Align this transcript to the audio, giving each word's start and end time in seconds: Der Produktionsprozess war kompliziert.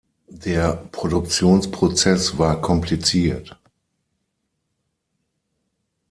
Der 0.31 0.77
Produktionsprozess 0.91 2.39
war 2.39 2.59
kompliziert. 2.59 3.55